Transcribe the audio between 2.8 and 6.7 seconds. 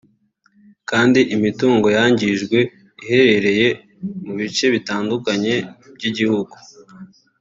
iherereye mu bice bitandukanye by’igihugu